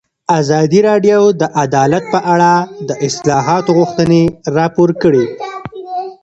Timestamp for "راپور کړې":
4.57-5.25